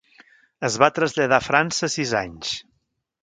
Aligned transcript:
Es 0.69 0.77
va 0.83 0.87
traslladar 0.95 1.37
a 1.41 1.45
França 1.49 1.87
a 1.91 1.95
sis 1.99 2.15
anys. 2.23 2.55